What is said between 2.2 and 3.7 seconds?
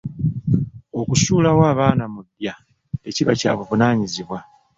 ddya tekiba kya